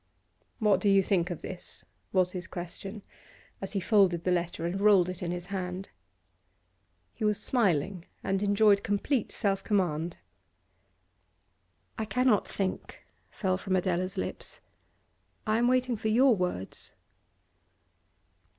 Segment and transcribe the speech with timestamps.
[0.57, 3.03] 'What do you think of this?' was his question,
[3.61, 5.89] as he folded the letter and rolled it in his hand.
[7.13, 10.17] He was smiling, and enjoyed complete self command.
[11.99, 14.59] 'I cannot think,' fell from Adela's lips.
[15.45, 16.93] 'I am waiting for jour words.